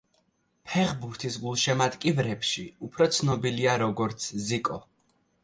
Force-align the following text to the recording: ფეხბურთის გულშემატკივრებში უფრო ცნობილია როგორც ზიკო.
ფეხბურთის 0.69 1.37
გულშემატკივრებში 1.43 2.65
უფრო 2.89 3.09
ცნობილია 3.19 3.77
როგორც 3.85 4.27
ზიკო. 4.49 4.81